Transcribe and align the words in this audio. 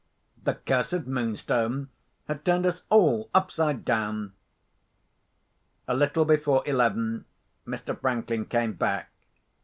The 0.43 0.55
cursed 0.55 1.05
Moonstone 1.05 1.89
had 2.27 2.43
turned 2.43 2.65
us 2.65 2.81
all 2.89 3.29
upside 3.35 3.85
down. 3.85 4.33
A 5.87 5.93
little 5.95 6.25
before 6.25 6.67
eleven 6.67 7.25
Mr. 7.67 7.95
Franklin 8.01 8.45
came 8.47 8.73
back. 8.73 9.11